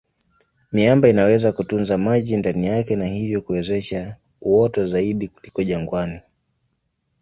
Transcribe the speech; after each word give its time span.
Miamba 0.71 1.09
inaweza 1.09 1.51
kutunza 1.51 1.97
maji 1.97 2.37
ndani 2.37 2.67
yake 2.67 2.95
na 2.95 3.05
hivyo 3.05 3.41
kuwezesha 3.41 4.15
uoto 4.41 4.87
zaidi 4.87 5.27
kuliko 5.27 5.63
jangwani. 5.63 6.21